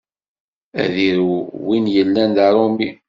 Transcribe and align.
Ad 0.81 0.95
iru 1.09 1.33
win 1.65 1.85
yellan 1.95 2.29
d 2.35 2.37
aṛumi. 2.47 2.89